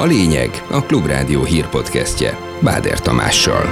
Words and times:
A 0.00 0.04
lényeg 0.04 0.50
a 0.70 0.82
Klubrádió 0.82 1.44
hírpodcastje 1.44 2.36
Báder 2.62 2.98
Tamással. 2.98 3.62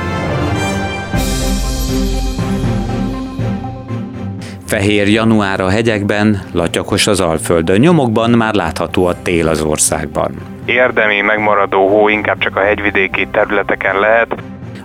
Fehér 4.66 5.08
január 5.08 5.60
a 5.60 5.68
hegyekben, 5.68 6.42
latyakos 6.52 7.06
az 7.06 7.20
Alföldön, 7.20 7.80
nyomokban 7.80 8.30
már 8.30 8.54
látható 8.54 9.06
a 9.06 9.22
tél 9.22 9.48
az 9.48 9.62
országban. 9.62 10.34
Érdemi 10.64 11.20
megmaradó 11.20 11.88
hó 11.88 12.08
inkább 12.08 12.38
csak 12.38 12.56
a 12.56 12.60
hegyvidéki 12.60 13.26
területeken 13.30 13.98
lehet, 13.98 14.34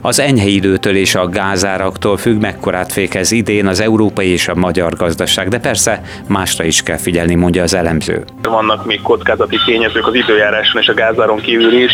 az 0.05 0.19
enyhe 0.19 0.45
időtől 0.45 0.95
és 0.95 1.15
a 1.15 1.27
gázáraktól 1.27 2.17
függ, 2.17 2.41
mekkorát 2.41 2.91
fékez 2.91 3.31
idén 3.31 3.67
az 3.67 3.79
európai 3.79 4.27
és 4.27 4.47
a 4.47 4.55
magyar 4.55 4.93
gazdaság, 4.93 5.47
de 5.47 5.59
persze 5.59 6.01
másra 6.27 6.63
is 6.63 6.83
kell 6.83 6.97
figyelni, 6.97 7.35
mondja 7.35 7.63
az 7.63 7.73
elemző. 7.73 8.23
Vannak 8.41 8.85
még 8.85 9.01
kockázati 9.01 9.57
tényezők 9.65 10.07
az 10.07 10.13
időjáráson 10.13 10.81
és 10.81 10.87
a 10.87 10.93
gázáron 10.93 11.39
kívül 11.39 11.73
is. 11.73 11.91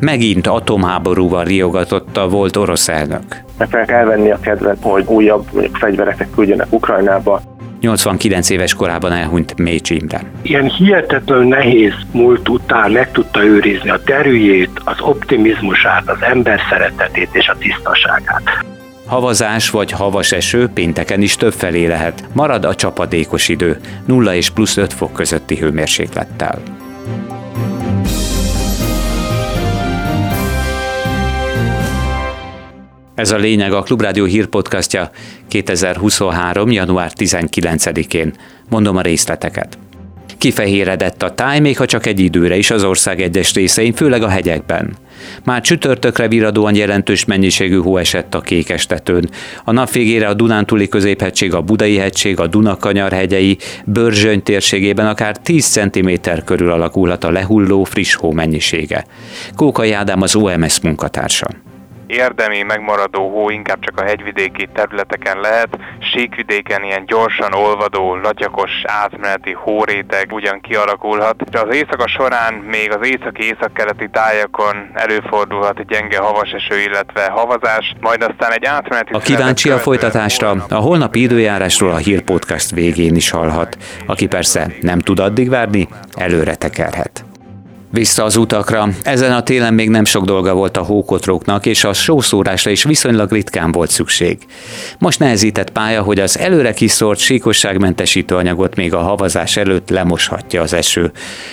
Megint 0.00 0.46
atomháborúval 0.46 1.44
riogatott 1.44 2.16
a 2.16 2.28
volt 2.28 2.56
orosz 2.56 2.88
elnök. 2.88 3.22
Meg 3.58 3.68
fel 3.68 3.84
kell 3.84 4.04
venni 4.04 4.30
a 4.30 4.40
kedvet, 4.40 4.76
hogy 4.80 5.04
újabb 5.06 5.44
mondjuk, 5.52 5.76
fegyvereket 5.76 6.28
küldjenek 6.34 6.66
Ukrajnába. 6.70 7.40
89 7.80 8.50
éves 8.50 8.74
korában 8.74 9.12
elhunyt 9.12 9.58
Mécs 9.58 9.90
Imre. 9.90 10.20
Ilyen 10.42 10.70
hihetetlen 10.70 11.46
nehéz 11.46 11.92
múlt 12.12 12.48
után 12.48 12.90
meg 12.90 13.10
tudta 13.10 13.44
őrizni 13.44 13.90
a 13.90 14.00
derűjét, 14.04 14.80
az 14.84 15.00
optimizmusát, 15.00 16.08
az 16.08 16.18
ember 16.20 16.60
szeretetét 16.70 17.28
és 17.32 17.48
a 17.48 17.56
tisztaságát. 17.58 18.64
Havazás 19.06 19.70
vagy 19.70 19.90
havas 19.90 20.32
eső 20.32 20.68
pénteken 20.68 21.20
is 21.22 21.36
többfelé 21.36 21.86
lehet. 21.86 22.24
Marad 22.32 22.64
a 22.64 22.74
csapadékos 22.74 23.48
idő, 23.48 23.76
0 24.04 24.34
és 24.34 24.50
plusz 24.50 24.76
5 24.76 24.92
fok 24.92 25.12
közötti 25.12 25.56
hőmérséklettel. 25.56 26.58
Ez 33.16 33.30
a 33.30 33.36
lényeg 33.36 33.72
a 33.72 33.82
Klubrádió 33.82 34.24
hírpodcastja 34.24 35.10
2023. 35.48 36.70
január 36.70 37.12
19-én. 37.18 38.34
Mondom 38.68 38.96
a 38.96 39.00
részleteket. 39.00 39.78
Kifehéredett 40.38 41.22
a 41.22 41.34
táj, 41.34 41.60
még 41.60 41.76
ha 41.76 41.86
csak 41.86 42.06
egy 42.06 42.20
időre 42.20 42.56
is 42.56 42.70
az 42.70 42.84
ország 42.84 43.20
egyes 43.20 43.54
részein, 43.54 43.92
főleg 43.92 44.22
a 44.22 44.28
hegyekben. 44.28 44.96
Már 45.44 45.60
csütörtökre 45.60 46.28
viradóan 46.28 46.74
jelentős 46.74 47.24
mennyiségű 47.24 47.76
hó 47.76 47.96
esett 47.96 48.34
a 48.34 48.40
Kékestetőn. 48.40 49.28
A 49.64 49.72
nap 49.72 49.90
végére 49.90 50.28
a 50.28 50.34
Dunántúli 50.34 50.88
középhegység, 50.88 51.54
a 51.54 51.60
Budai 51.60 51.96
hegység, 51.96 52.40
a 52.40 52.46
Dunakanyar 52.46 53.12
hegyei, 53.12 53.58
Börzsöny 53.84 54.42
térségében 54.42 55.06
akár 55.06 55.36
10 55.36 55.66
cm 55.66 56.10
körül 56.44 56.70
alakulhat 56.70 57.24
a 57.24 57.30
lehulló 57.30 57.84
friss 57.84 58.14
hó 58.14 58.32
mennyisége. 58.32 59.06
Kókai 59.54 59.92
Ádám 59.92 60.22
az 60.22 60.34
OMS 60.34 60.80
munkatársa 60.80 61.46
érdemi 62.06 62.62
megmaradó 62.62 63.30
hó 63.30 63.50
inkább 63.50 63.78
csak 63.80 64.00
a 64.00 64.04
hegyvidéki 64.04 64.68
területeken 64.74 65.40
lehet, 65.40 65.78
síkvidéken 65.98 66.82
ilyen 66.84 67.06
gyorsan 67.06 67.52
olvadó, 67.52 68.14
latyakos 68.14 68.70
átmeneti 68.84 69.52
hóréteg 69.52 70.32
ugyan 70.32 70.60
kialakulhat. 70.60 71.50
De 71.50 71.60
az 71.60 71.74
éjszaka 71.74 72.08
során 72.08 72.54
még 72.54 72.92
az 72.92 73.06
északi 73.08 73.42
északkeleti 73.42 74.08
tájakon 74.08 74.90
előfordulhat 74.94 75.86
gyenge 75.86 76.18
havas 76.18 76.50
eső, 76.50 76.80
illetve 76.80 77.30
havazás, 77.30 77.94
majd 78.00 78.22
aztán 78.22 78.52
egy 78.52 78.64
átmeneti... 78.64 79.12
A 79.12 79.18
kíváncsi 79.18 79.70
a 79.70 79.78
folytatásra 79.78 80.50
a 80.68 80.74
holnapi 80.74 81.20
időjárásról 81.20 81.90
a 81.90 81.96
hírpodcast 81.96 82.70
végén 82.70 83.14
is 83.14 83.30
hallhat. 83.30 83.76
Aki 84.06 84.26
persze 84.26 84.66
nem 84.80 84.98
tud 84.98 85.18
addig 85.18 85.48
várni, 85.48 85.88
előre 86.14 86.54
tekerhet. 86.54 87.24
Vissza 87.96 88.24
az 88.24 88.36
utakra. 88.36 88.84
Ezen 89.02 89.32
a 89.32 89.42
télen 89.42 89.74
még 89.74 89.90
nem 89.90 90.04
sok 90.04 90.24
dolga 90.24 90.54
volt 90.54 90.76
a 90.76 90.82
hókotróknak, 90.82 91.66
és 91.66 91.84
a 91.84 91.92
sószórásra 91.92 92.70
is 92.70 92.84
viszonylag 92.84 93.32
ritkán 93.32 93.72
volt 93.72 93.90
szükség. 93.90 94.38
Most 94.98 95.18
nehezített 95.18 95.70
pálya, 95.70 96.02
hogy 96.02 96.18
az 96.18 96.38
előre 96.38 96.72
kiszórt 96.72 97.18
síkosságmentesítő 97.18 98.34
anyagot 98.34 98.76
még 98.76 98.94
a 98.94 98.98
havazás 98.98 99.56
előtt 99.56 99.90
lemoshatja 99.90 100.62
az 100.62 100.72
eső, 100.74 101.10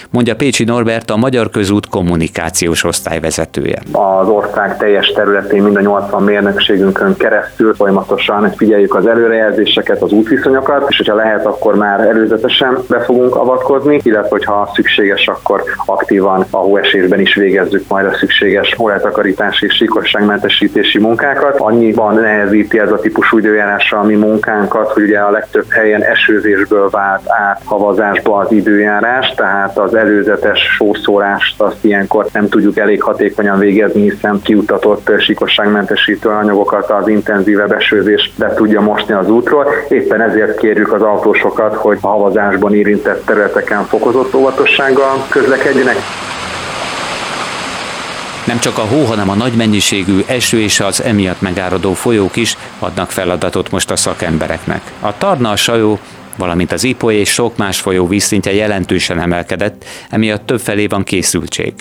mondja 0.09 0.36
Pécsi 0.36 0.64
Norbert, 0.64 1.09
a 1.09 1.16
Magyar 1.16 1.50
Közút 1.50 1.88
kommunikációs 1.88 2.84
osztályvezetője. 2.84 3.82
Az 3.92 4.28
ország 4.28 4.78
teljes 4.78 5.12
területén 5.16 5.64
mind 5.64 5.76
a 5.76 5.82
80 5.82 6.24
mérnökségünkön 6.24 7.18
keresztül 7.18 7.74
folyamatosan 7.76 8.53
figyeljük 8.56 8.96
az 8.96 9.08
előrejelzéseket, 9.08 10.02
az 10.02 10.12
útviszonyokat, 10.12 10.86
és 10.90 10.98
hogyha 10.98 11.16
lehet, 11.16 11.46
akkor 11.46 11.76
már 11.76 12.00
előzetesen 12.00 12.78
be 12.88 13.00
fogunk 13.00 13.36
avatkozni, 13.36 14.00
illetve 14.03 14.30
hogyha 14.30 14.72
szükséges, 14.76 15.28
akkor 15.28 15.64
aktívan 15.86 16.32
van 16.34 16.46
a 16.50 16.58
hóesésben 16.58 17.20
is 17.20 17.36
végezzük 17.36 17.88
majd 17.88 18.06
a 18.06 18.14
szükséges 18.14 18.76
olajtakarítási 18.78 19.66
és 19.66 19.76
síkosságmentesítési 19.76 21.00
munkákat. 21.00 21.60
Annyiban 21.60 22.16
nehezíti 22.16 22.80
ez 22.80 22.92
a 22.92 23.00
típusú 23.00 23.38
időjárásra 23.38 24.00
a 24.00 24.04
mi 24.04 24.16
munkánkat, 24.16 24.92
hogy 24.92 25.04
ugye 25.04 25.20
a 25.20 25.32
legtöbb 25.32 25.66
helyen 25.70 26.04
esőzésből 26.04 26.90
vált 26.90 27.22
át 27.26 27.62
havazásba 27.66 28.38
az 28.38 28.52
időjárás, 28.52 29.34
tehát 29.36 29.78
az 29.78 29.96
előzetes 29.96 30.60
sószórást 30.78 31.62
azt 31.62 31.84
ilyenkor 31.84 32.26
nem 32.34 32.50
tudjuk 32.50 32.78
elég 32.78 33.02
hatékonyan 33.02 33.60
végezni, 33.60 34.02
hiszen 34.02 34.42
kiutatott 34.44 35.12
síkosságmentesítő 35.20 36.30
anyagokat 36.30 36.90
az 36.90 37.08
intenzívebb 37.08 37.72
esőzés 37.72 38.32
be 38.38 38.54
tudja 38.54 38.82
mosni 38.82 39.14
az 39.14 39.30
útról. 39.30 39.68
Éppen 39.90 40.22
ezért 40.22 40.58
kérjük 40.58 40.94
az 40.94 41.02
autósokat, 41.02 41.76
hogy 41.76 41.98
a 42.02 42.08
havazásban 42.08 42.76
érintett 42.76 43.26
területeken 43.26 43.84
fokozott 43.84 44.36
óvatossággal 44.36 45.26
közlekedjenek. 45.30 45.96
Nem 48.46 48.59
csak 48.59 48.78
a 48.78 48.81
hó, 48.81 49.04
hanem 49.06 49.30
a 49.30 49.34
nagy 49.36 49.54
mennyiségű 49.54 50.24
eső 50.26 50.59
és 50.59 50.80
az 50.80 51.04
emiatt 51.04 51.42
megáradó 51.42 51.94
folyók 51.94 52.36
is 52.36 52.58
adnak 52.80 53.12
feladatot 53.12 53.72
most 53.72 53.92
a 53.92 53.96
szakembereknek. 53.96 54.92
A 55.00 55.18
Tarna, 55.18 55.52
a 55.52 55.56
Sajó 55.56 56.00
valamint 56.38 56.72
az 56.72 56.84
Ipoly 56.84 57.16
és 57.16 57.30
sok 57.30 57.58
más 57.58 57.80
folyó 57.80 58.08
vízszintje 58.08 58.54
jelentősen 58.54 59.20
emelkedett, 59.20 59.86
emiatt 60.10 60.46
több 60.46 60.60
felé 60.60 60.88
van 60.88 61.04
készültség. 61.04 61.74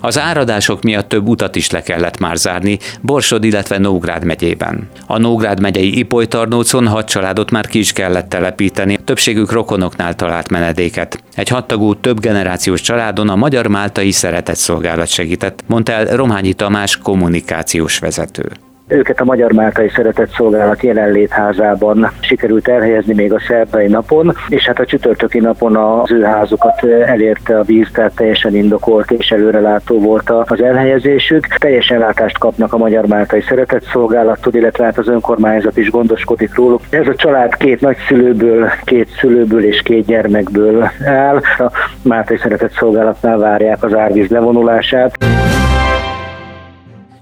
Az 0.00 0.18
áradások 0.18 0.82
miatt 0.82 1.08
több 1.08 1.28
utat 1.28 1.56
is 1.56 1.70
le 1.70 1.82
kellett 1.82 2.18
már 2.18 2.36
zárni 2.36 2.78
Borsod, 3.00 3.44
illetve 3.44 3.78
Nógrád 3.78 4.24
megyében. 4.24 4.88
A 5.06 5.18
Nógrád 5.18 5.60
megyei 5.60 5.98
Ipoly 5.98 6.26
tarnócon 6.26 6.86
hat 6.86 7.08
családot 7.08 7.50
már 7.50 7.66
ki 7.66 7.78
is 7.78 7.92
kellett 7.92 8.28
telepíteni, 8.28 8.98
többségük 9.04 9.52
rokonoknál 9.52 10.14
talált 10.14 10.48
menedéket. 10.48 11.22
Egy 11.34 11.48
hattagú 11.48 11.94
több 11.94 12.20
generációs 12.20 12.80
családon 12.80 13.28
a 13.28 13.36
Magyar 13.36 13.66
Máltai 13.66 14.10
Szeretett 14.10 14.56
Szolgálat 14.56 15.08
segített, 15.08 15.64
mondta 15.66 15.92
el 15.92 16.16
Rományi 16.16 16.52
Tamás 16.52 16.96
kommunikációs 16.96 17.98
vezető. 17.98 18.69
Őket 18.92 19.20
a 19.20 19.24
Magyar 19.24 19.52
Máltai 19.52 19.88
Szeretett 19.88 20.30
Szolgálat 20.30 20.82
jelenlétházában 20.82 22.10
sikerült 22.20 22.68
elhelyezni 22.68 23.14
még 23.14 23.32
a 23.32 23.40
szerdai 23.46 23.86
napon, 23.86 24.34
és 24.48 24.66
hát 24.66 24.78
a 24.78 24.84
csütörtöki 24.84 25.38
napon 25.38 25.76
az 25.76 26.12
ő 26.12 26.22
házukat 26.22 26.84
elérte 26.84 27.58
a 27.58 27.62
víz, 27.62 27.88
tehát 27.92 28.14
teljesen 28.14 28.54
indokolt 28.54 29.10
és 29.10 29.30
előrelátó 29.30 30.00
volt 30.00 30.30
az 30.30 30.62
elhelyezésük. 30.62 31.46
Teljes 31.46 31.90
ellátást 31.90 32.38
kapnak 32.38 32.72
a 32.72 32.78
Magyar 32.78 33.06
Máltai 33.06 33.40
Szeretett 33.40 33.84
Szolgálattól, 33.92 34.54
illetve 34.54 34.84
hát 34.84 34.98
az 34.98 35.08
önkormányzat 35.08 35.76
is 35.76 35.90
gondoskodik 35.90 36.54
róluk. 36.54 36.80
Ez 36.90 37.06
a 37.06 37.14
család 37.14 37.56
két 37.56 37.80
nagyszülőből, 37.80 38.70
két 38.84 39.08
szülőből 39.20 39.64
és 39.64 39.82
két 39.82 40.06
gyermekből 40.06 40.90
áll. 41.06 41.36
A 41.36 41.70
Máltai 42.02 42.36
Szeretett 42.36 42.72
Szolgálatnál 42.72 43.38
várják 43.38 43.82
az 43.84 43.94
árvíz 43.94 44.28
levonulását. 44.28 45.16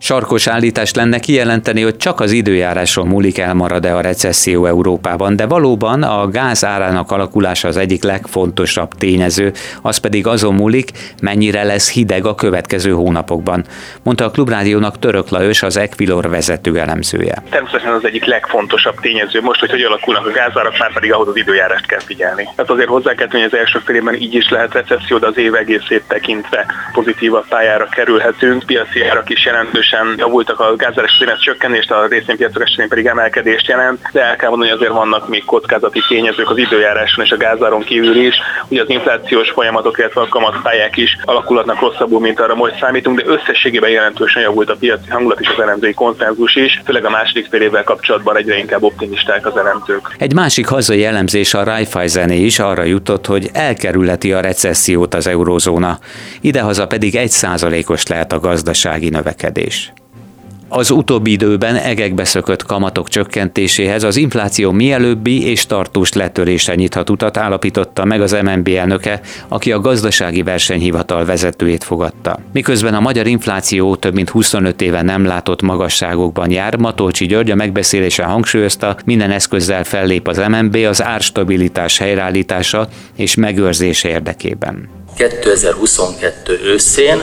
Sarkos 0.09 0.47
állítás 0.47 0.95
lenne 0.95 1.19
kijelenteni, 1.19 1.83
hogy 1.83 1.97
csak 1.97 2.21
az 2.21 2.33
időjárásról 2.33 3.05
múlik 3.05 3.39
elmarad-e 3.39 3.97
a 3.97 4.01
recesszió 4.01 4.67
Európában, 4.67 5.37
de 5.37 5.47
valóban 5.47 6.03
a 6.03 6.29
gáz 6.29 6.65
árának 6.65 7.11
alakulása 7.11 7.69
az 7.69 7.77
egyik 7.77 8.03
legfontosabb 8.03 8.95
tényező, 8.95 9.53
az 9.83 9.97
pedig 9.97 10.27
azon 10.27 10.55
múlik, 10.55 10.91
mennyire 11.23 11.63
lesz 11.63 11.93
hideg 11.93 12.27
a 12.27 12.35
következő 12.35 12.91
hónapokban, 12.91 13.65
mondta 14.03 14.25
a 14.25 14.31
Klubrádiónak 14.31 14.99
Török 14.99 15.29
Lajos, 15.29 15.63
az 15.63 15.77
Equilor 15.77 16.29
vezető 16.29 16.79
elemzője. 16.79 17.43
Természetesen 17.51 17.93
az 17.93 18.05
egyik 18.05 18.25
legfontosabb 18.25 19.01
tényező 19.01 19.41
most, 19.41 19.61
hogy 19.61 19.71
hogy 19.71 19.83
alakulnak 19.83 20.27
a 20.27 20.31
gázárak, 20.31 20.79
már 20.79 20.93
pedig 20.93 21.13
ahhoz 21.13 21.29
az 21.29 21.37
időjárást 21.37 21.87
kell 21.87 22.01
figyelni. 22.01 22.49
Hát 22.57 22.71
azért 22.71 22.89
hozzá 22.89 23.15
kell 23.15 23.29
tenni, 23.29 23.43
hogy 23.43 23.53
az 23.53 23.59
első 23.59 23.79
félében 23.85 24.15
így 24.15 24.35
is 24.35 24.49
lehet 24.49 24.73
recesszió, 24.73 25.19
de 25.19 25.27
az 25.27 25.39
év 25.39 25.55
egészét 25.55 26.03
tekintve 26.09 26.67
pozitívabb 26.93 27.49
pályára 27.49 27.89
kerülhetünk, 27.89 28.63
piaci 28.67 29.05
árak 29.05 29.31
is 29.31 29.45
jelentősen 29.45 29.98
jelentősen 29.99 30.27
javultak 30.27 30.61
a 30.61 30.77
gázáres 30.77 31.25
csökkenést, 31.41 31.91
a 31.91 32.07
részvénypiacok 32.07 32.63
esetén 32.63 32.89
pedig 32.89 33.07
emelkedést 33.07 33.67
jelent, 33.67 34.01
de 34.13 34.23
el 34.23 34.37
kell 34.37 34.49
mondani, 34.49 34.71
hogy 34.71 34.79
azért 34.79 34.97
vannak 34.97 35.29
még 35.29 35.45
kockázati 35.45 36.03
tényezők 36.09 36.51
az 36.51 36.59
időjáráson 36.59 37.25
és 37.25 37.31
a 37.31 37.37
gázáron 37.37 37.83
kívül 37.83 38.17
is. 38.17 38.35
Ugye 38.69 38.83
az 38.83 38.91
inflációs 38.91 39.51
folyamatok, 39.51 39.99
illetve 39.99 40.21
a 40.21 40.29
kamatpályák 40.29 40.97
is 40.97 41.17
alakulhatnak 41.25 41.81
rosszabbul, 41.81 42.21
mint 42.21 42.41
arra 42.41 42.55
most 42.55 42.79
számítunk, 42.81 43.21
de 43.21 43.31
összességében 43.31 43.91
jelentősen 43.91 44.43
javult 44.43 44.71
a 44.71 44.77
piaci 44.77 45.11
hangulat 45.11 45.41
és 45.41 45.49
az 45.49 45.63
elemzői 45.63 45.95
konszenzus 45.95 46.57
is, 46.57 46.81
főleg 46.85 47.05
a 47.05 47.11
második 47.11 47.47
fél 47.51 47.63
évvel 47.63 47.85
kapcsolatban 47.85 48.37
egyre 48.37 48.59
inkább 48.59 48.83
optimisták 48.83 49.47
az 49.47 49.57
elemzők. 49.57 50.15
Egy 50.19 50.35
másik 50.35 50.67
hazai 50.67 51.05
elemzés 51.05 51.55
a 51.55 51.65
Raiffeisen 51.65 52.31
is 52.31 52.59
arra 52.59 52.83
jutott, 52.83 53.27
hogy 53.27 53.49
elkerülheti 53.53 54.33
a 54.33 54.41
recessziót 54.41 55.15
az 55.15 55.27
eurózóna, 55.27 55.99
idehaza 56.41 56.87
pedig 56.87 57.17
egy 57.17 57.31
százalékos 57.31 58.07
lehet 58.07 58.33
a 58.33 58.41
gazdasági 58.41 59.09
növekedés. 59.09 59.88
Az 60.71 60.91
utóbbi 60.91 61.31
időben 61.31 61.77
egekbe 61.77 62.25
szökött 62.25 62.63
kamatok 62.63 63.09
csökkentéséhez 63.09 64.03
az 64.03 64.17
infláció 64.17 64.71
mielőbbi 64.71 65.45
és 65.45 65.67
tartós 65.67 66.13
letörése 66.13 66.75
nyithat 66.75 67.11
utat, 67.11 67.37
állapította 67.37 68.05
meg 68.05 68.21
az 68.21 68.37
MNB 68.43 68.69
elnöke, 68.69 69.21
aki 69.49 69.73
a 69.73 69.81
gazdasági 69.81 70.43
versenyhivatal 70.43 71.25
vezetőjét 71.25 71.85
fogadta. 71.85 72.39
Miközben 72.53 72.95
a 72.95 73.01
magyar 73.01 73.27
infláció 73.27 73.97
több 73.97 74.15
mint 74.15 74.31
25 74.31 74.83
éve 74.83 75.03
nem 75.03 75.25
látott 75.25 75.63
magasságokban 75.63 76.51
jár, 76.51 76.77
Matolcsi 76.77 77.27
György 77.27 77.51
a 77.51 77.55
megbeszélésen 77.55 78.27
hangsúlyozta, 78.27 78.97
minden 79.05 79.31
eszközzel 79.31 79.85
fellép 79.85 80.29
az 80.29 80.37
MNB 80.49 80.75
az 80.75 81.03
árstabilitás 81.03 81.99
helyreállítása 81.99 82.89
és 83.17 83.35
megőrzése 83.35 84.09
érdekében. 84.09 84.89
2022 85.17 86.61
őszén 86.65 87.19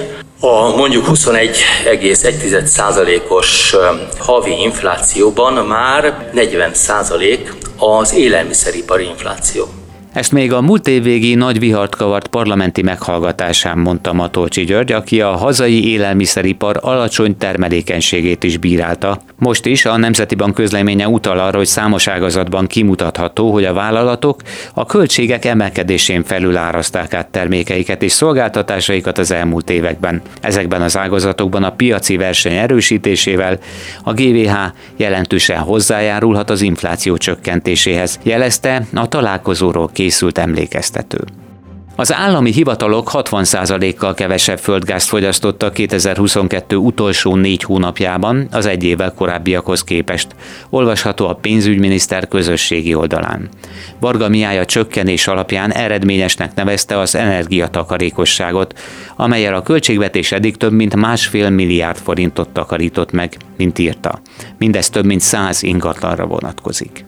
a 0.46 0.76
mondjuk 0.76 1.06
21,1%-os 1.08 3.76
havi 4.20 4.62
inflációban 4.62 5.66
már 5.66 6.30
40% 6.34 7.40
az 7.78 8.14
élelmiszeripari 8.14 9.06
infláció. 9.06 9.85
Ezt 10.16 10.32
még 10.32 10.54
a 10.54 10.62
múlt 10.62 10.88
év 10.88 11.04
végi 11.04 11.36
nagy 11.36 11.60
vihart 11.60 11.96
kavart 11.96 12.28
parlamenti 12.28 12.82
meghallgatásán 12.82 13.78
mondta 13.78 14.14
Matolcsi 14.14 14.64
György, 14.64 14.92
aki 14.92 15.22
a 15.22 15.32
hazai 15.32 15.92
élelmiszeripar 15.92 16.80
alacsony 16.82 17.38
termelékenységét 17.38 18.44
is 18.44 18.58
bírálta. 18.58 19.22
Most 19.40 19.66
is 19.66 19.86
a 19.86 19.98
Nemzeti 19.98 20.36
Bank 20.36 20.54
közleménye 20.54 21.08
utal 21.08 21.40
arra, 21.40 21.58
hogy 21.58 21.66
számos 21.66 22.08
ágazatban 22.08 22.68
kimutatható, 22.68 23.52
hogy 23.52 23.66
a 23.66 23.74
vállalatok 23.74 24.42
a 24.74 24.86
költségek 24.86 25.46
emelkedésén 25.46 26.24
felül 26.24 26.58
áraszták 26.58 27.14
át 27.14 27.28
termékeiket 27.28 28.04
és 28.04 28.12
szolgáltatásaikat 28.12 29.18
az 29.18 29.32
elmúlt 29.32 29.70
években. 29.70 30.22
Ezekben 30.42 30.82
az 30.82 30.98
ágazatokban 30.98 31.64
a 31.64 31.72
piaci 31.72 32.18
verseny 32.18 32.56
erősítésével 32.56 33.58
a 34.04 34.14
GVH 34.14 34.56
jelentősen 34.96 35.60
hozzájárulhat 35.60 36.50
az 36.50 36.62
infláció 36.62 37.18
csökkentéséhez, 37.18 38.20
jelezte 38.24 38.88
a 38.94 39.08
találkozóról 39.08 39.90
két 39.94 40.04
készült 40.06 40.38
emlékeztető. 40.38 41.18
Az 41.96 42.14
állami 42.14 42.52
hivatalok 42.52 43.10
60%-kal 43.14 44.14
kevesebb 44.14 44.60
földgázt 44.60 45.08
fogyasztottak 45.08 45.74
2022 45.74 46.76
utolsó 46.76 47.36
négy 47.36 47.64
hónapjában 47.64 48.48
az 48.52 48.66
egy 48.66 48.84
évvel 48.84 49.14
korábbiakhoz 49.14 49.84
képest. 49.84 50.28
Olvasható 50.70 51.28
a 51.28 51.34
pénzügyminiszter 51.34 52.28
közösségi 52.28 52.96
oldalán. 52.96 53.50
Varga 54.00 54.30
Miája 54.30 54.66
csökkenés 54.66 55.28
alapján 55.28 55.74
eredményesnek 55.74 56.56
nevezte 56.56 57.00
az 57.00 57.16
energiatakarékosságot, 57.16 58.80
amelyel 59.16 59.56
a 59.56 59.62
költségvetés 59.62 60.32
eddig 60.32 60.58
több 60.58 60.74
mint 60.74 60.96
másfél 60.96 61.50
milliárd 61.50 61.98
forintot 61.98 62.50
takarított 62.50 63.12
meg, 63.12 63.38
mint 63.58 63.80
írta. 63.80 64.22
Mindez 64.58 64.90
több 64.90 65.06
mint 65.06 65.22
száz 65.22 65.64
ingatlanra 65.64 66.26
vonatkozik. 66.26 67.06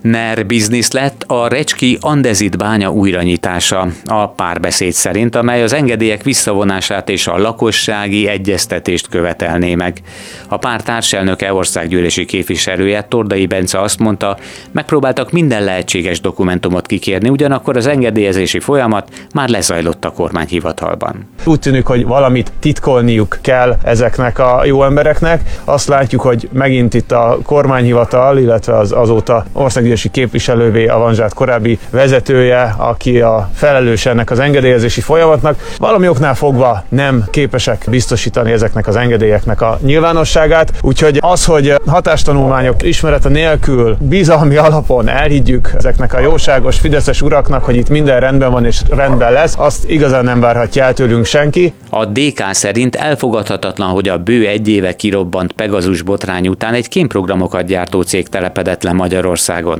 NER 0.00 0.46
biznisz 0.46 0.92
lett 0.92 1.24
a 1.26 1.48
Recski 1.48 1.98
Andezit 2.00 2.58
bánya 2.58 2.90
újranyitása 2.90 3.88
a 4.04 4.28
párbeszéd 4.28 4.92
szerint, 4.92 5.34
amely 5.36 5.62
az 5.62 5.72
engedélyek 5.72 6.22
visszavonását 6.22 7.08
és 7.08 7.26
a 7.26 7.38
lakossági 7.38 8.28
egyeztetést 8.28 9.08
követelné 9.08 9.74
meg. 9.74 10.00
A 10.48 10.56
pár 10.56 10.82
társelnöke 10.82 11.52
országgyűlési 11.54 12.24
képviselője 12.24 13.02
Tordai 13.02 13.46
Bence 13.46 13.80
azt 13.80 13.98
mondta, 13.98 14.36
megpróbáltak 14.72 15.30
minden 15.30 15.64
lehetséges 15.64 16.20
dokumentumot 16.20 16.86
kikérni, 16.86 17.28
ugyanakkor 17.28 17.76
az 17.76 17.86
engedélyezési 17.86 18.60
folyamat 18.60 19.08
már 19.34 19.48
lezajlott 19.48 20.04
a 20.04 20.10
kormányhivatalban. 20.10 21.28
Úgy 21.44 21.58
tűnik, 21.58 21.84
hogy 21.84 22.06
valamit 22.06 22.52
titkolniuk 22.60 23.38
kell 23.40 23.76
ezeknek 23.84 24.38
a 24.38 24.62
jó 24.64 24.84
embereknek. 24.84 25.40
Azt 25.64 25.88
látjuk, 25.88 26.20
hogy 26.20 26.48
megint 26.52 26.94
itt 26.94 27.12
a 27.12 27.38
kormányhivatal, 27.44 28.38
illetve 28.38 28.78
az 28.78 28.92
azóta 28.92 29.44
országgyűlési 29.86 30.10
képviselővé 30.10 30.86
avanzsált 30.86 31.34
korábbi 31.34 31.78
vezetője, 31.90 32.74
aki 32.76 33.20
a 33.20 33.50
felelős 33.54 34.06
ennek 34.06 34.30
az 34.30 34.38
engedélyezési 34.38 35.00
folyamatnak. 35.00 35.74
Valami 35.78 36.08
oknál 36.08 36.34
fogva 36.34 36.84
nem 36.88 37.24
képesek 37.30 37.84
biztosítani 37.90 38.52
ezeknek 38.52 38.86
az 38.86 38.96
engedélyeknek 38.96 39.60
a 39.60 39.78
nyilvánosságát, 39.82 40.72
úgyhogy 40.82 41.18
az, 41.20 41.44
hogy 41.44 41.74
hatástanulmányok 41.86 42.82
ismerete 42.82 43.28
nélkül 43.28 43.96
bizalmi 44.00 44.56
alapon 44.56 45.08
elhiggyük 45.08 45.72
ezeknek 45.76 46.14
a 46.14 46.20
jóságos 46.20 46.78
fideszes 46.78 47.22
uraknak, 47.22 47.64
hogy 47.64 47.76
itt 47.76 47.88
minden 47.88 48.20
rendben 48.20 48.50
van 48.50 48.64
és 48.64 48.80
rendben 48.90 49.32
lesz, 49.32 49.54
azt 49.58 49.90
igazán 49.90 50.24
nem 50.24 50.40
várhatja 50.40 50.84
el 50.84 50.92
tőlünk 50.92 51.24
senki. 51.24 51.72
A 51.90 52.04
DK 52.04 52.42
szerint 52.50 52.96
elfogadhatatlan, 52.96 53.88
hogy 53.88 54.08
a 54.08 54.18
bő 54.18 54.46
egy 54.46 54.68
éve 54.68 54.96
kirobbant 54.96 55.52
Pegazus 55.52 56.02
botrány 56.02 56.48
után 56.48 56.74
egy 56.74 56.88
kémprogramokat 56.88 57.66
gyártó 57.66 58.02
cég 58.02 58.28
telepedett 58.28 58.82
le 58.82 58.92
Magyarországon. 58.92 59.75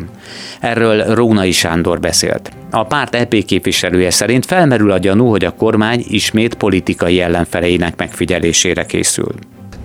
Erről 0.60 1.14
Rónai 1.14 1.52
Sándor 1.52 2.00
beszélt. 2.00 2.50
A 2.70 2.84
párt 2.84 3.14
EP 3.14 3.44
képviselője 3.44 4.10
szerint 4.10 4.46
felmerül 4.46 4.90
a 4.90 4.98
gyanú, 4.98 5.28
hogy 5.28 5.44
a 5.44 5.50
kormány 5.50 6.04
ismét 6.08 6.54
politikai 6.54 7.20
ellenfeleinek 7.20 7.96
megfigyelésére 7.96 8.87
készül. 8.87 9.34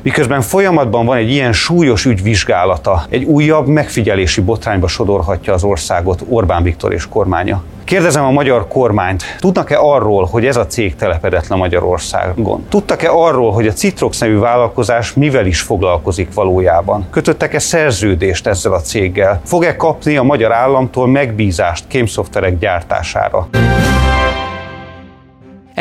Miközben 0.03 0.41
folyamatban 0.41 1.05
van 1.05 1.17
egy 1.17 1.29
ilyen 1.29 1.53
súlyos 1.53 2.05
ügy 2.05 2.23
vizsgálata, 2.23 3.05
egy 3.09 3.23
újabb 3.23 3.67
megfigyelési 3.67 4.41
botrányba 4.41 4.87
sodorhatja 4.87 5.53
az 5.53 5.63
országot 5.63 6.23
Orbán 6.27 6.63
Viktor 6.63 6.93
és 6.93 7.07
kormánya. 7.07 7.63
Kérdezem 7.83 8.23
a 8.23 8.31
magyar 8.31 8.67
kormányt, 8.67 9.23
tudnak-e 9.39 9.79
arról, 9.79 10.25
hogy 10.25 10.45
ez 10.45 10.55
a 10.55 10.67
cég 10.67 10.95
telepedett 10.95 11.47
le 11.47 11.55
Magyarországon? 11.55 12.65
Tudtak-e 12.69 13.11
arról, 13.11 13.51
hogy 13.51 13.67
a 13.67 13.73
Citrox 13.73 14.19
nevű 14.19 14.37
vállalkozás 14.37 15.13
mivel 15.13 15.45
is 15.45 15.61
foglalkozik 15.61 16.33
valójában? 16.33 17.07
Kötöttek-e 17.09 17.59
szerződést 17.59 18.47
ezzel 18.47 18.73
a 18.73 18.81
céggel? 18.81 19.41
Fog-e 19.45 19.75
kapni 19.75 20.17
a 20.17 20.23
magyar 20.23 20.51
államtól 20.51 21.07
megbízást 21.07 21.87
kémszoftverek 21.87 22.59
gyártására? 22.59 23.47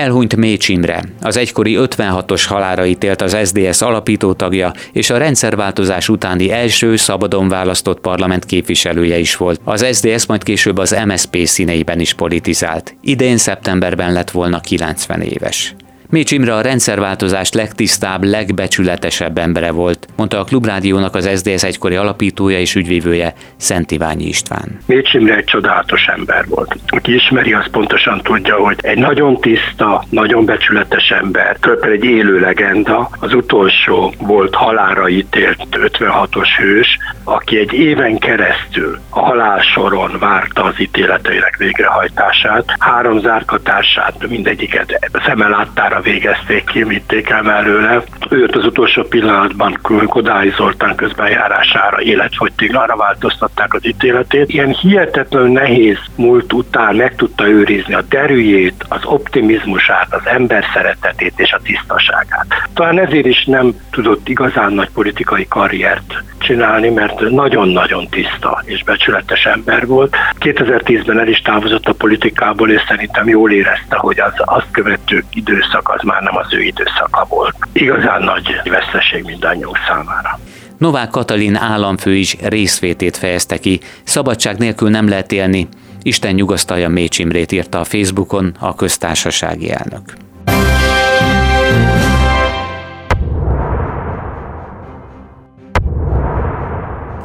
Elhunyt 0.01 0.37
Mécs 0.37 0.69
Imre, 0.69 1.03
az 1.21 1.37
egykori 1.37 1.77
56-os 1.79 2.45
halára 2.49 2.87
ítélt 2.87 3.23
az 3.23 3.37
SDS 3.45 3.81
alapítótagja 3.81 4.73
és 4.93 5.11
a 5.11 5.17
rendszerváltozás 5.17 6.09
utáni 6.09 6.51
első 6.51 6.97
szabadon 6.97 7.49
választott 7.49 8.01
parlament 8.01 8.45
képviselője 8.45 9.19
is 9.19 9.37
volt. 9.37 9.61
Az 9.65 9.87
SDS 9.93 10.27
majd 10.27 10.43
később 10.43 10.79
az 10.79 10.97
MSP 11.07 11.47
színeiben 11.47 12.01
is 12.01 12.15
politizált. 12.15 12.95
Idén 13.03 13.37
szeptemberben 13.37 14.13
lett 14.13 14.31
volna 14.31 14.61
90 14.61 15.21
éves. 15.21 15.75
Mécs 16.11 16.31
Imre 16.31 16.55
a 16.55 16.61
rendszerváltozás 16.61 17.53
legtisztább, 17.53 18.25
legbecsületesebb 18.25 19.39
embere 19.39 19.71
volt, 19.71 20.09
mondta 20.17 20.39
a 20.39 20.45
Klubrádiónak 20.45 21.15
az 21.15 21.31
SZDSZ 21.35 21.63
egykori 21.63 21.95
alapítója 21.95 22.59
és 22.59 22.75
ügyvívője 22.75 23.35
Szent 23.57 23.91
Iványi 23.91 24.25
István. 24.25 24.79
Mécs 24.87 25.15
Imre 25.15 25.37
egy 25.37 25.45
csodálatos 25.45 26.07
ember 26.07 26.45
volt. 26.49 26.77
Aki 26.87 27.15
ismeri, 27.15 27.53
az 27.53 27.71
pontosan 27.71 28.21
tudja, 28.23 28.55
hogy 28.55 28.77
egy 28.81 28.99
nagyon 28.99 29.41
tiszta, 29.41 30.05
nagyon 30.09 30.45
becsületes 30.45 31.11
ember, 31.11 31.57
tulajdonképpen 31.61 32.09
egy 32.09 32.17
élő 32.17 32.41
legenda, 32.41 33.11
az 33.21 33.35
utolsó 33.35 34.15
volt 34.19 34.55
halára 34.55 35.09
ítélt 35.09 35.67
56-os 35.71 36.49
hős, 36.59 36.99
aki 37.25 37.59
egy 37.59 37.73
éven 37.73 38.19
keresztül 38.19 38.99
a 39.11 39.21
halálsoron 39.21 40.17
várta 40.19 40.65
az 40.65 40.81
ítéleteinek 40.81 41.57
végrehajtását, 41.57 42.65
három 42.79 43.21
zárkatársát 43.21 44.29
mindegyiket 44.29 45.11
szemelátára 45.27 46.00
végezték 46.01 46.65
ki, 46.65 46.85
vitték 46.85 47.29
el 47.29 47.43
mellőle. 47.43 48.03
Őt 48.29 48.57
az 48.57 48.65
utolsó 48.65 49.03
pillanatban 49.03 49.79
Kodály 50.07 50.53
Zoltán 50.57 50.95
közbenjárására 50.95 52.01
életfogytiglanra 52.01 52.97
változtatták 52.97 53.75
az 53.75 53.87
ítéletét. 53.87 54.53
Ilyen 54.53 54.75
hihetetlenül 54.75 55.49
nehéz 55.49 55.99
múlt 56.17 56.53
után 56.53 56.97
meg 56.97 57.15
tudta 57.17 57.49
őrizni 57.49 57.95
a 57.95 58.03
derűjét, 58.09 58.85
az 58.89 59.05
optimizmusát, 59.05 60.15
az 60.15 60.27
ember 60.27 60.65
szeretetét 60.75 61.35
és 61.37 61.53
a 61.53 61.61
tisztaságát. 61.63 62.47
Talán 62.75 62.99
ezért 62.99 63.27
is 63.27 63.45
nem 63.45 63.73
tudott 63.91 64.29
igazán 64.29 64.73
nagy 64.73 64.91
politikai 64.91 65.47
karriert 65.49 66.23
csinálni, 66.41 66.89
mert 66.89 67.21
nagyon-nagyon 67.21 68.09
tiszta 68.09 68.63
és 68.65 68.85
becsületes 68.85 69.45
ember 69.45 69.87
volt. 69.87 70.17
2010-ben 70.41 71.19
el 71.19 71.29
is 71.29 71.39
távozott 71.39 71.87
a 71.87 71.93
politikából, 71.93 72.71
és 72.71 72.83
szerintem 72.89 73.29
jól 73.29 73.53
érezte, 73.53 73.97
hogy 73.97 74.21
az 74.21 74.33
azt 74.37 74.71
követő 74.71 75.25
időszak 75.33 75.89
az 75.91 76.03
már 76.03 76.23
nem 76.23 76.37
az 76.37 76.55
ő 76.55 76.63
időszaka 76.63 77.27
volt. 77.29 77.57
Igazán 77.73 78.23
nagy 78.23 78.61
veszteség 78.65 79.25
mindannyiunk 79.25 79.77
számára. 79.89 80.39
Novák 80.79 81.11
Katalin 81.11 81.57
államfő 81.57 82.15
is 82.15 82.37
részvétét 82.43 83.17
fejezte 83.17 83.59
ki. 83.59 83.81
Szabadság 84.03 84.59
nélkül 84.59 84.91
nem 84.91 85.09
lehet 85.09 85.33
élni. 85.33 85.69
Isten 86.03 86.35
nyugasztalja 86.35 86.89
Mécs 86.89 87.19
írta 87.49 87.81
a 87.81 87.85
Facebookon 87.85 88.55
a 88.59 88.75
köztársasági 88.75 89.71
elnök. 89.71 90.15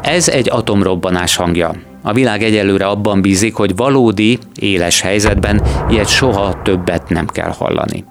Ez 0.01 0.27
egy 0.29 0.49
atomrobbanás 0.49 1.35
hangja. 1.35 1.71
A 2.03 2.13
világ 2.13 2.43
egyelőre 2.43 2.85
abban 2.85 3.21
bízik, 3.21 3.55
hogy 3.55 3.75
valódi, 3.75 4.39
éles 4.59 5.01
helyzetben 5.01 5.61
ilyet 5.89 6.09
soha 6.09 6.61
többet 6.61 7.09
nem 7.09 7.27
kell 7.27 7.51
hallani. 7.57 8.05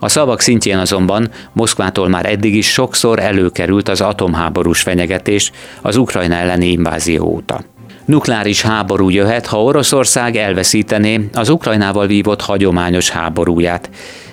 A 0.00 0.08
szavak 0.08 0.40
szintjén 0.40 0.78
azonban 0.78 1.30
Moszkvától 1.52 2.08
már 2.08 2.26
eddig 2.26 2.54
is 2.54 2.72
sokszor 2.72 3.18
előkerült 3.18 3.88
az 3.88 4.00
atomháborús 4.00 4.80
fenyegetés 4.82 5.50
az 5.82 5.96
Ukrajna 5.96 6.34
elleni 6.34 6.70
invázió 6.70 7.24
óta. 7.26 7.60
Nukleáris 8.04 8.62
háború 8.62 9.08
jöhet, 9.10 9.46
ha 9.46 9.62
Oroszország 9.62 10.36
elveszítené 10.36 11.28
az 11.32 11.48
Ukrajnával 11.48 12.06
vívott 12.06 12.40
hagyományos 12.40 13.10
háborúját, 13.10 13.90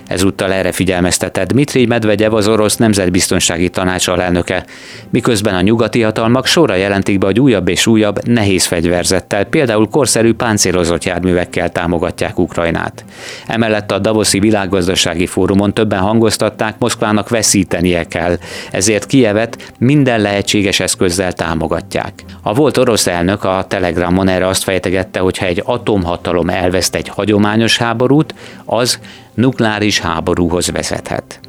Ezúttal 0.07 0.51
erre 0.51 0.71
figyelmeztetett 0.71 1.47
Dmitri 1.47 1.85
Medvegyev 1.85 2.33
az 2.33 2.47
orosz 2.47 2.75
nemzetbiztonsági 2.75 3.69
tanács 3.69 4.07
alelnöke, 4.07 4.65
miközben 5.09 5.55
a 5.55 5.61
nyugati 5.61 6.01
hatalmak 6.01 6.45
sorra 6.45 6.75
jelentik 6.75 7.17
be, 7.17 7.25
hogy 7.25 7.39
újabb 7.39 7.67
és 7.67 7.87
újabb 7.87 8.27
nehéz 8.27 8.65
fegyverzettel, 8.65 9.43
például 9.43 9.87
korszerű 9.89 10.33
páncélozott 10.33 11.03
járművekkel 11.03 11.69
támogatják 11.69 12.39
Ukrajnát. 12.39 13.05
Emellett 13.47 13.91
a 13.91 13.99
Davoszi 13.99 14.39
Világgazdasági 14.39 15.25
Fórumon 15.25 15.73
többen 15.73 15.99
hangoztatták, 15.99 16.75
Moszkvának 16.79 17.29
veszítenie 17.29 18.03
kell, 18.03 18.37
ezért 18.71 19.05
Kijevet 19.05 19.73
minden 19.79 20.21
lehetséges 20.21 20.79
eszközzel 20.79 21.33
támogatják. 21.33 22.13
A 22.41 22.53
volt 22.53 22.77
orosz 22.77 23.07
elnök 23.07 23.43
a 23.43 23.65
Telegramon 23.67 24.27
erre 24.27 24.47
azt 24.47 24.63
fejtegette, 24.63 25.19
hogy 25.19 25.37
ha 25.37 25.45
egy 25.45 25.61
atomhatalom 25.65 26.49
elveszt 26.49 26.95
egy 26.95 27.07
hagyományos 27.07 27.77
háborút, 27.77 28.33
az 28.65 28.99
nukleáris 29.37 29.99
háborúhoz 29.99 30.71
vezethet. 30.71 31.39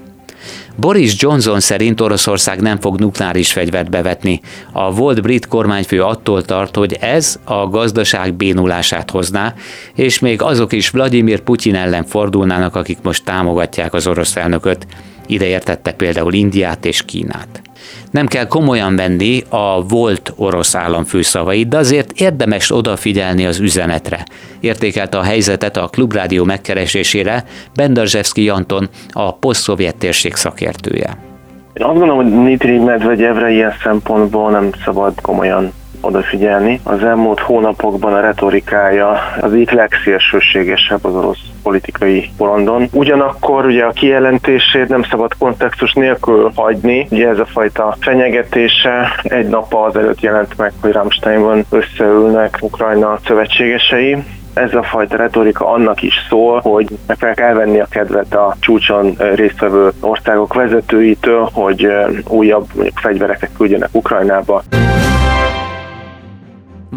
Boris 0.77 1.15
Johnson 1.17 1.61
szerint 1.61 2.01
Oroszország 2.01 2.61
nem 2.61 2.81
fog 2.81 2.99
nukleáris 2.99 3.53
fegyvert 3.53 3.91
bevetni. 3.91 4.41
A 4.73 4.93
volt 4.93 5.23
brit 5.23 5.47
kormányfő 5.47 6.03
attól 6.03 6.43
tart, 6.45 6.77
hogy 6.77 6.93
ez 7.01 7.39
a 7.45 7.69
gazdaság 7.69 8.35
bénulását 8.35 9.11
hozná, 9.11 9.55
és 9.95 10.19
még 10.19 10.43
azok 10.43 10.73
is 10.73 10.91
Vladimir 10.91 11.41
Putyin 11.41 11.75
ellen 11.75 12.05
fordulnának, 12.05 12.77
akik 12.77 12.99
most 13.03 13.25
támogatják 13.25 13.95
az 13.95 14.07
orosz 14.07 14.37
elnököt. 14.37 14.87
Ide 15.29 15.47
értette 15.47 15.93
például 15.93 16.33
Indiát 16.33 16.85
és 16.85 17.03
Kínát. 17.03 17.63
Nem 18.11 18.27
kell 18.27 18.47
komolyan 18.47 18.97
venni 18.97 19.43
a 19.49 19.87
volt 19.89 20.33
orosz 20.37 20.75
államfő 20.75 21.23
szavait, 21.23 21.69
de 21.69 21.77
azért 21.77 22.21
érdemes 22.21 22.71
odafigyelni 22.71 23.47
az 23.47 23.59
üzenetre. 23.59 24.25
Értékelte 24.61 25.19
a 25.19 25.23
helyzetet 25.23 25.77
a 25.77 25.89
Klubrádió 25.89 26.45
megkeresésére 26.45 27.45
Bendarzsevszki 27.75 28.49
Anton, 28.49 28.89
a 29.13 29.35
posztszovjet 29.35 29.97
térség 29.97 30.35
szakértője. 30.35 31.17
Én 31.73 31.85
azt 31.85 31.99
gondolom, 31.99 32.17
hogy 32.17 32.43
Nitri 32.43 32.79
Medvegyevre 32.79 33.51
ilyen 33.51 33.73
szempontból 33.83 34.51
nem 34.51 34.71
szabad 34.85 35.21
komolyan 35.21 35.73
odafigyelni. 36.01 36.81
Az 36.83 37.05
elmúlt 37.05 37.41
hónapokban 37.41 38.15
a 38.15 38.21
retorikája 38.21 39.19
az 39.41 39.55
itt 39.55 39.71
legszélsőségesebb 39.71 41.05
az 41.05 41.15
orosz 41.15 41.39
politikai 41.63 42.31
porondon. 42.37 42.89
Ugyanakkor 42.93 43.67
ugye 43.67 43.85
a 43.85 43.91
kijelentését 43.91 44.89
nem 44.89 45.03
szabad 45.03 45.33
kontextus 45.39 45.93
nélkül 45.93 46.53
hagyni. 46.55 47.07
Ugye 47.11 47.29
ez 47.29 47.39
a 47.39 47.47
fajta 47.47 47.97
fenyegetése 48.01 49.13
egy 49.23 49.49
nap 49.49 49.75
azelőtt 49.75 50.21
jelent 50.21 50.57
meg, 50.57 50.73
hogy 50.81 50.93
Rammsteinban 50.93 51.65
összeülnek 51.71 52.59
Ukrajna 52.61 53.19
szövetségesei, 53.27 54.17
ez 54.55 54.75
a 54.75 54.83
fajta 54.83 55.17
retorika 55.17 55.71
annak 55.71 56.03
is 56.03 56.15
szól, 56.29 56.61
hogy 56.61 56.89
meg 57.07 57.35
kell 57.35 57.55
venni 57.55 57.81
a 57.81 57.87
kedvet 57.91 58.35
a 58.35 58.57
csúcson 58.61 59.17
résztvevő 59.35 59.91
országok 60.01 60.55
vezetőitől, 60.55 61.49
hogy 61.53 61.89
újabb 62.29 62.67
mondjuk 62.75 62.99
fegyvereket 62.99 63.51
küldjenek 63.57 63.89
Ukrajnába. 63.93 64.63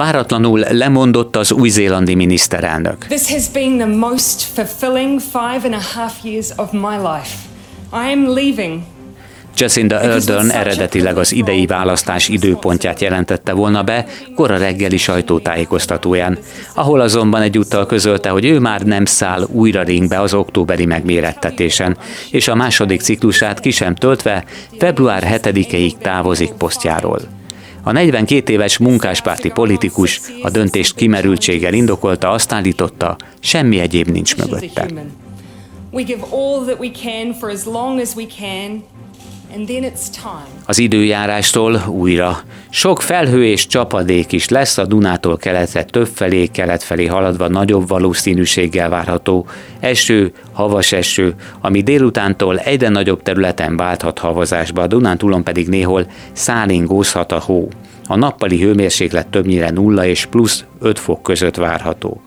Váratlanul 0.02 0.66
lemondott 0.70 1.36
az 1.36 1.52
új-zélandi 1.52 2.16
miniszterelnök. 2.16 3.06
This 3.08 3.32
has 3.32 3.50
been 3.50 3.78
the 3.78 3.86
most 3.86 4.42
fulfilling 4.42 5.20
five 5.20 5.60
and 5.64 5.74
a 5.74 6.00
half 6.00 6.14
years 6.24 6.48
of 6.56 6.72
my 6.72 6.96
life. 6.96 7.36
I 7.94 8.12
am 8.12 8.28
leaving 8.28 8.82
Jacinda 9.58 10.00
Ardern 10.00 10.50
eredetileg 10.50 11.18
az 11.18 11.32
idei 11.32 11.66
választás 11.66 12.30
időpontját 12.30 13.02
jelentette 13.02 13.54
volna 13.54 13.84
be 13.84 14.06
kora 14.36 14.58
reggeli 14.58 14.98
sajtótájékoztatóján, 14.98 16.38
ahol 16.76 17.00
azonban 17.00 17.42
egyúttal 17.42 17.86
közölte, 17.86 18.30
hogy 18.30 18.46
ő 18.46 18.60
már 18.60 18.82
nem 18.82 19.06
száll 19.06 19.48
újra 19.52 19.84
ringbe 19.84 20.20
az 20.20 20.34
októberi 20.34 20.86
megmérettetésen, 20.86 21.98
és 22.32 22.48
a 22.48 22.56
második 22.56 23.02
ciklusát 23.02 23.60
ki 23.60 23.72
sem 23.72 23.96
töltve 23.96 24.44
február 24.78 25.40
7-ig 25.42 25.92
távozik 25.98 26.52
posztjáról. 26.52 27.41
A 27.84 27.92
42 27.92 28.50
éves 28.54 28.78
munkáspárti 28.78 29.50
politikus 29.50 30.22
a 30.42 30.50
döntést 30.50 30.96
kimerültséggel 30.96 31.74
indokolta, 31.74 32.30
azt 32.30 32.52
állította, 32.52 33.16
semmi 33.40 33.80
egyéb 33.80 34.08
nincs 34.08 34.38
mögötte. 34.38 34.88
We 35.92 36.04
give 36.04 36.22
all 36.32 36.66
that 36.66 36.80
we 36.80 36.90
can 37.04 37.34
for 37.34 37.50
as 37.50 37.66
long 37.66 38.00
as 38.00 38.16
we 38.16 38.26
can, 38.38 38.84
az 40.66 40.78
időjárástól 40.78 41.84
újra. 41.88 42.42
Sok 42.70 43.02
felhő 43.02 43.46
és 43.46 43.68
csapadék 43.68 44.32
is 44.32 44.50
lesz 44.50 44.78
a 44.78 44.86
Dunától 44.86 45.38
keletre 45.38 45.86
kelet 46.52 46.84
felé 46.84 47.06
haladva 47.06 47.48
nagyobb 47.48 47.88
valószínűséggel 47.88 48.90
várható. 48.90 49.46
Eső, 49.80 50.34
havas 50.52 50.92
eső, 50.92 51.36
ami 51.62 51.82
délutántól 51.82 52.60
egyre 52.60 52.90
nagyobb 52.90 53.22
területen 53.22 53.78
válthat 53.78 54.20
havazásba, 54.20 54.82
a 54.82 54.88
Dunántúlon 54.88 55.44
pedig 55.44 55.68
néhol 55.68 56.06
szálingózhat 56.32 57.32
a 57.32 57.40
hó. 57.40 57.68
A 58.08 58.16
nappali 58.16 58.62
hőmérséklet 58.62 59.28
többnyire 59.28 59.70
nulla 59.70 60.06
és 60.06 60.26
plusz 60.26 60.66
5 60.80 61.00
fok 61.00 61.22
között 61.22 61.56
várható. 61.56 62.22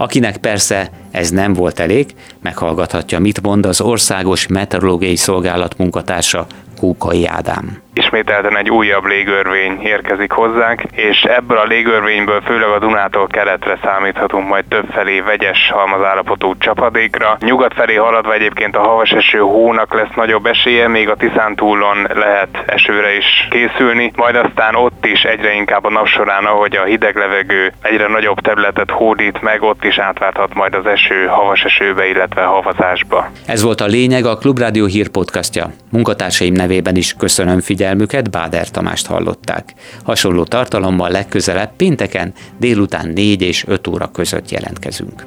Akinek 0.00 0.36
persze 0.36 0.90
ez 1.10 1.30
nem 1.30 1.52
volt 1.52 1.78
elég, 1.78 2.14
meghallgathatja, 2.42 3.18
mit 3.18 3.42
mond 3.42 3.66
az 3.66 3.80
Országos 3.80 4.46
Meteorológiai 4.46 5.16
Szolgálat 5.16 5.78
munkatársa 5.78 6.46
Kókai 6.78 7.26
Ádám 7.26 7.82
ismételten 7.94 8.56
egy 8.56 8.70
újabb 8.70 9.04
légörvény 9.04 9.80
érkezik 9.82 10.32
hozzánk, 10.32 10.82
és 10.92 11.22
ebből 11.22 11.58
a 11.58 11.64
légörvényből 11.64 12.40
főleg 12.40 12.68
a 12.68 12.78
Dunától 12.78 13.26
keletre 13.26 13.78
számíthatunk 13.82 14.48
majd 14.48 14.64
többfelé 14.64 15.20
vegyes 15.20 15.70
halmazállapotú 15.70 16.56
csapadékra. 16.58 17.36
Nyugat 17.40 17.74
felé 17.74 17.94
haladva 17.94 18.32
egyébként 18.34 18.76
a 18.76 18.80
havas 18.80 19.10
eső 19.10 19.38
hónak 19.38 19.94
lesz 19.94 20.14
nagyobb 20.14 20.46
esélye, 20.46 20.88
még 20.88 21.08
a 21.08 21.16
Tiszántúlon 21.16 22.06
lehet 22.14 22.62
esőre 22.66 23.16
is 23.16 23.48
készülni, 23.50 24.12
majd 24.16 24.34
aztán 24.36 24.74
ott 24.74 25.06
is 25.06 25.22
egyre 25.22 25.54
inkább 25.54 25.84
a 25.84 25.90
nap 25.90 26.06
során, 26.06 26.44
ahogy 26.44 26.76
a 26.76 26.84
hideg 26.84 27.16
levegő 27.16 27.72
egyre 27.82 28.08
nagyobb 28.08 28.40
területet 28.40 28.90
hódít 28.90 29.42
meg, 29.42 29.62
ott 29.62 29.84
is 29.84 29.98
átválthat 29.98 30.54
majd 30.54 30.74
az 30.74 30.86
eső 30.86 31.26
havas 31.26 31.64
esőbe, 31.64 32.08
illetve 32.08 32.42
havazásba. 32.42 33.30
Ez 33.46 33.62
volt 33.62 33.80
a 33.80 33.86
lényeg 33.86 34.24
a 34.24 34.36
Klubrádió 34.36 34.86
hírpodcastja. 34.86 35.70
Munkatársaim 35.90 36.52
nevében 36.52 36.96
is 36.96 37.14
köszönöm 37.18 37.60
figyelmet 37.60 37.79
figyelmüket, 37.80 38.30
Báder 38.30 38.70
Tamást 38.70 39.06
hallották. 39.06 39.74
Hasonló 40.04 40.44
tartalommal 40.44 41.10
legközelebb 41.10 41.76
pénteken 41.76 42.32
délután 42.58 43.08
4 43.08 43.42
és 43.42 43.64
5 43.66 43.86
óra 43.86 44.10
között 44.10 44.50
jelentkezünk. 44.50 45.26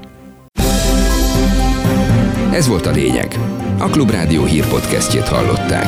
Ez 2.52 2.68
volt 2.68 2.86
a 2.86 2.92
lényeg. 2.92 3.40
A 3.80 3.86
Klubrádió 3.90 4.44
hírpodcastjét 4.44 5.28
hallották. 5.28 5.88